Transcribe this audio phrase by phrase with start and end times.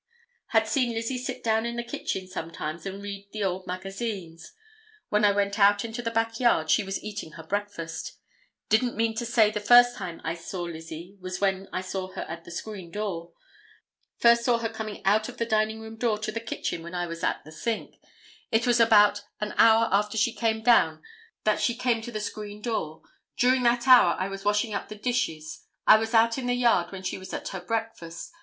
[0.47, 4.51] Had seen Lizzie sit down in the kitchen sometimes and read the old magazines.
[5.09, 8.13] When I went out into the back yard she was eating her breakfast.
[8.67, 12.23] Didn't mean to say the first time I saw Lizzie was when I saw her
[12.23, 13.33] at the screen door.
[14.17, 17.05] First saw her coming out of the dining room door to the kitchen when I
[17.05, 17.97] was at the sink.
[18.51, 21.03] It was about an hour after she came down
[21.43, 23.03] that she came to the screen door.
[23.37, 25.63] During that hour I was washing up the dishes.
[25.85, 28.31] I was out in the yard when she was at her breakfast.